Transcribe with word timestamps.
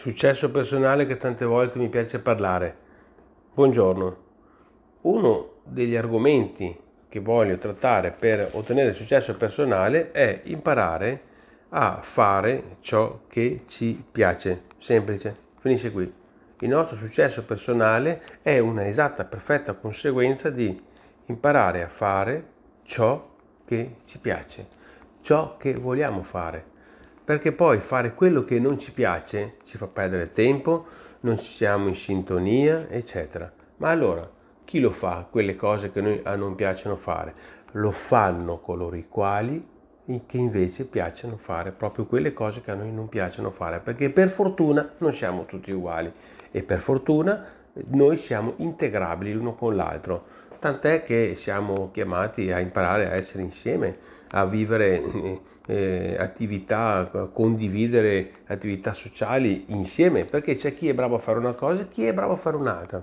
Successo 0.00 0.50
personale 0.50 1.06
che 1.06 1.18
tante 1.18 1.44
volte 1.44 1.78
mi 1.78 1.90
piace 1.90 2.20
parlare. 2.20 2.74
Buongiorno. 3.52 4.16
Uno 5.02 5.50
degli 5.62 5.94
argomenti 5.94 6.74
che 7.06 7.20
voglio 7.20 7.58
trattare 7.58 8.10
per 8.10 8.48
ottenere 8.52 8.94
successo 8.94 9.36
personale 9.36 10.10
è 10.12 10.40
imparare 10.44 11.20
a 11.68 11.98
fare 12.00 12.76
ciò 12.80 13.24
che 13.28 13.64
ci 13.66 14.02
piace. 14.10 14.62
Semplice, 14.78 15.36
finisce 15.58 15.92
qui. 15.92 16.10
Il 16.60 16.68
nostro 16.70 16.96
successo 16.96 17.44
personale 17.44 18.22
è 18.40 18.58
una 18.58 18.88
esatta, 18.88 19.26
perfetta 19.26 19.74
conseguenza 19.74 20.48
di 20.48 20.82
imparare 21.26 21.82
a 21.82 21.88
fare 21.88 22.44
ciò 22.84 23.32
che 23.66 23.96
ci 24.06 24.18
piace, 24.18 24.66
ciò 25.20 25.58
che 25.58 25.74
vogliamo 25.74 26.22
fare 26.22 26.69
perché 27.30 27.52
poi 27.52 27.78
fare 27.78 28.12
quello 28.12 28.42
che 28.42 28.58
non 28.58 28.76
ci 28.80 28.90
piace 28.90 29.58
ci 29.62 29.76
fa 29.76 29.86
perdere 29.86 30.32
tempo, 30.32 30.84
non 31.20 31.38
siamo 31.38 31.86
in 31.86 31.94
sintonia, 31.94 32.88
eccetera. 32.88 33.48
Ma 33.76 33.90
allora, 33.90 34.28
chi 34.64 34.80
lo 34.80 34.90
fa 34.90 35.28
quelle 35.30 35.54
cose 35.54 35.92
che 35.92 36.00
noi, 36.00 36.20
a 36.24 36.34
non 36.34 36.56
piacciono 36.56 36.96
fare? 36.96 37.32
Lo 37.74 37.92
fanno 37.92 38.58
coloro 38.58 38.96
i 38.96 39.06
quali 39.08 39.64
che 40.26 40.38
invece 40.38 40.86
piacciono 40.86 41.36
fare 41.36 41.70
proprio 41.70 42.06
quelle 42.06 42.32
cose 42.32 42.62
che 42.62 42.72
a 42.72 42.74
noi 42.74 42.90
non 42.90 43.08
piacciono 43.08 43.52
fare, 43.52 43.78
perché 43.78 44.10
per 44.10 44.28
fortuna 44.28 44.94
non 44.98 45.12
siamo 45.12 45.44
tutti 45.44 45.70
uguali 45.70 46.12
e 46.50 46.64
per 46.64 46.80
fortuna 46.80 47.46
noi 47.88 48.16
siamo 48.16 48.54
integrabili 48.56 49.32
l'uno 49.32 49.54
con 49.54 49.76
l'altro, 49.76 50.24
tant'è 50.58 51.02
che 51.02 51.34
siamo 51.34 51.90
chiamati 51.92 52.52
a 52.52 52.60
imparare 52.60 53.10
a 53.10 53.14
essere 53.14 53.42
insieme, 53.42 53.96
a 54.32 54.44
vivere 54.44 55.02
eh, 55.66 56.16
attività, 56.18 57.10
a 57.10 57.26
condividere 57.28 58.32
attività 58.46 58.92
sociali 58.92 59.64
insieme, 59.68 60.24
perché 60.24 60.54
c'è 60.54 60.74
chi 60.74 60.88
è 60.88 60.94
bravo 60.94 61.16
a 61.16 61.18
fare 61.18 61.38
una 61.38 61.54
cosa 61.54 61.82
e 61.82 61.88
chi 61.88 62.04
è 62.06 62.12
bravo 62.12 62.34
a 62.34 62.36
fare 62.36 62.56
un'altra. 62.56 63.02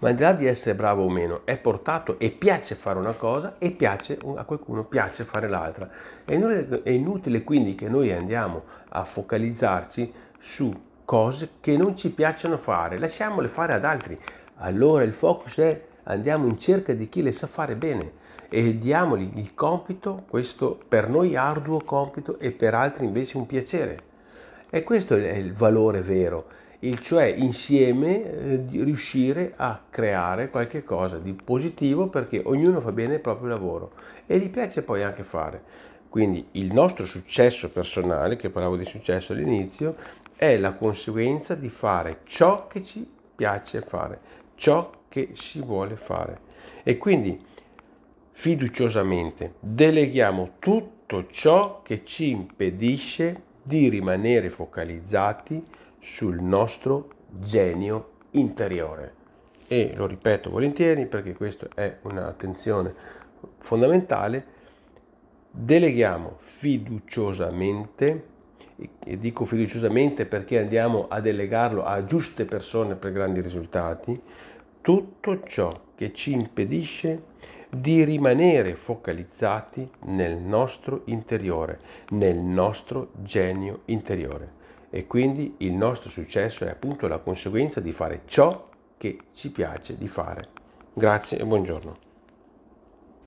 Ma 0.00 0.08
al 0.08 0.16
di 0.16 0.22
là 0.22 0.32
di 0.32 0.46
essere 0.46 0.74
bravo 0.74 1.04
o 1.04 1.08
meno, 1.08 1.42
è 1.44 1.56
portato 1.56 2.18
e 2.18 2.30
piace 2.30 2.74
fare 2.74 2.98
una 2.98 3.12
cosa 3.12 3.54
e 3.58 3.70
piace, 3.70 4.18
a 4.34 4.44
qualcuno 4.44 4.84
piace 4.84 5.24
fare 5.24 5.48
l'altra. 5.48 5.88
È 6.24 6.32
è 6.34 6.90
inutile 6.90 7.42
quindi 7.42 7.74
che 7.74 7.88
noi 7.88 8.12
andiamo 8.12 8.64
a 8.88 9.04
focalizzarci 9.04 10.12
su 10.38 10.74
cose 11.04 11.50
che 11.60 11.76
non 11.76 11.96
ci 11.96 12.10
piacciono 12.10 12.58
fare, 12.58 12.98
lasciamole 12.98 13.48
fare 13.48 13.72
ad 13.72 13.84
altri. 13.84 14.18
Allora 14.56 15.04
il 15.04 15.12
focus 15.12 15.58
è 15.58 15.82
andiamo 16.04 16.46
in 16.46 16.58
cerca 16.58 16.92
di 16.92 17.08
chi 17.08 17.22
le 17.22 17.32
sa 17.32 17.46
fare 17.46 17.76
bene 17.76 18.22
e 18.48 18.78
diamogli 18.78 19.30
il 19.34 19.54
compito, 19.54 20.24
questo 20.28 20.78
per 20.88 21.08
noi 21.08 21.36
arduo 21.36 21.80
compito 21.80 22.38
e 22.38 22.52
per 22.52 22.74
altri 22.74 23.04
invece 23.04 23.36
un 23.36 23.46
piacere. 23.46 24.12
E 24.70 24.82
questo 24.82 25.14
è 25.14 25.34
il 25.34 25.52
valore 25.52 26.02
vero, 26.02 26.46
il 26.80 27.00
cioè 27.00 27.24
insieme 27.24 28.24
eh, 28.24 28.64
riuscire 28.70 29.54
a 29.56 29.80
creare 29.88 30.50
qualche 30.50 30.84
cosa 30.84 31.18
di 31.18 31.32
positivo 31.32 32.08
perché 32.08 32.42
ognuno 32.44 32.80
fa 32.80 32.92
bene 32.92 33.14
il 33.14 33.20
proprio 33.20 33.48
lavoro 33.48 33.92
e 34.26 34.38
gli 34.38 34.50
piace 34.50 34.82
poi 34.82 35.02
anche 35.02 35.22
fare. 35.22 35.62
Quindi 36.14 36.46
il 36.52 36.72
nostro 36.72 37.06
successo 37.06 37.70
personale, 37.70 38.36
che 38.36 38.48
parlavo 38.48 38.76
di 38.76 38.84
successo 38.84 39.32
all'inizio, 39.32 39.96
è 40.36 40.56
la 40.56 40.74
conseguenza 40.74 41.56
di 41.56 41.68
fare 41.68 42.20
ciò 42.22 42.68
che 42.68 42.84
ci 42.84 43.04
piace 43.34 43.80
fare, 43.80 44.20
ciò 44.54 44.92
che 45.08 45.30
si 45.32 45.60
vuole 45.60 45.96
fare. 45.96 46.38
E 46.84 46.98
quindi 46.98 47.44
fiduciosamente 48.30 49.54
deleghiamo 49.58 50.52
tutto 50.60 51.26
ciò 51.30 51.82
che 51.82 52.04
ci 52.04 52.30
impedisce 52.30 53.42
di 53.60 53.88
rimanere 53.88 54.50
focalizzati 54.50 55.66
sul 55.98 56.40
nostro 56.40 57.08
genio 57.28 58.10
interiore. 58.30 59.14
E 59.66 59.94
lo 59.96 60.06
ripeto 60.06 60.48
volentieri 60.48 61.06
perché 61.06 61.34
questa 61.34 61.66
è 61.74 61.98
un'attenzione 62.02 62.94
fondamentale, 63.58 64.53
deleghiamo 65.56 66.38
fiduciosamente, 66.40 68.26
e 69.04 69.16
dico 69.18 69.44
fiduciosamente 69.44 70.26
perché 70.26 70.58
andiamo 70.58 71.06
a 71.08 71.20
delegarlo 71.20 71.84
a 71.84 72.04
giuste 72.04 72.44
persone 72.44 72.96
per 72.96 73.12
grandi 73.12 73.40
risultati, 73.40 74.20
tutto 74.80 75.42
ciò 75.44 75.80
che 75.94 76.12
ci 76.12 76.32
impedisce 76.32 77.22
di 77.70 78.02
rimanere 78.04 78.74
focalizzati 78.74 79.88
nel 80.06 80.36
nostro 80.36 81.02
interiore, 81.06 81.78
nel 82.10 82.36
nostro 82.36 83.10
genio 83.22 83.82
interiore. 83.86 84.62
E 84.90 85.06
quindi 85.06 85.54
il 85.58 85.72
nostro 85.72 86.10
successo 86.10 86.64
è 86.64 86.70
appunto 86.70 87.06
la 87.06 87.18
conseguenza 87.18 87.80
di 87.80 87.92
fare 87.92 88.22
ciò 88.26 88.68
che 88.96 89.18
ci 89.32 89.50
piace 89.50 89.96
di 89.96 90.08
fare. 90.08 90.48
Grazie 90.92 91.38
e 91.38 91.44
buongiorno. 91.44 92.03